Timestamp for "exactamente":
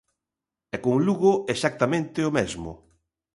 1.53-2.19